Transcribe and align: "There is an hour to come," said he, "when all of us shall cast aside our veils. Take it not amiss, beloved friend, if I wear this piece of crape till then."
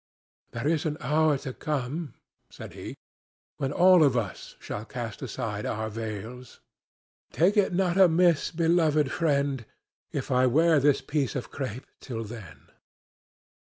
"There 0.49 0.67
is 0.67 0.87
an 0.87 0.97
hour 0.99 1.37
to 1.37 1.53
come," 1.53 2.15
said 2.49 2.73
he, 2.73 2.95
"when 3.57 3.71
all 3.71 4.03
of 4.03 4.17
us 4.17 4.55
shall 4.59 4.83
cast 4.83 5.21
aside 5.21 5.63
our 5.63 5.91
veils. 5.91 6.59
Take 7.31 7.55
it 7.55 7.71
not 7.71 7.99
amiss, 7.99 8.49
beloved 8.49 9.11
friend, 9.11 9.63
if 10.11 10.31
I 10.31 10.47
wear 10.47 10.79
this 10.79 11.01
piece 11.01 11.35
of 11.35 11.51
crape 11.51 11.85
till 11.99 12.23
then." 12.23 12.71